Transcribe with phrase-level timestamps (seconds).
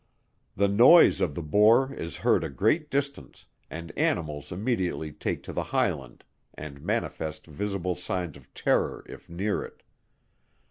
[0.55, 5.53] The noise of the Boar is heard a great distance, and animals immediately take to
[5.53, 6.23] the highland,
[6.55, 9.83] and manifest visible signs of terror if near it.